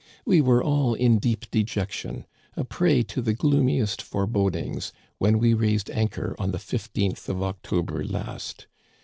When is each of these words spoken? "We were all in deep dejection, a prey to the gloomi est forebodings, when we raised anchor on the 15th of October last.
"We 0.25 0.41
were 0.41 0.63
all 0.63 0.95
in 0.95 1.19
deep 1.19 1.45
dejection, 1.51 2.25
a 2.55 2.63
prey 2.63 3.03
to 3.03 3.21
the 3.21 3.35
gloomi 3.35 3.79
est 3.79 4.01
forebodings, 4.03 4.91
when 5.19 5.37
we 5.37 5.53
raised 5.53 5.91
anchor 5.91 6.35
on 6.39 6.49
the 6.49 6.57
15th 6.57 7.29
of 7.29 7.43
October 7.43 8.03
last. 8.03 8.65